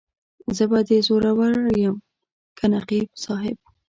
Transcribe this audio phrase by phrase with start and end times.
[0.55, 1.53] زه به زورور
[1.83, 1.95] یم
[2.57, 3.57] که نقیب صاحب.